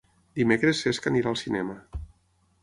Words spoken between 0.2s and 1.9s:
Dimecres en Cesc irà al cinema.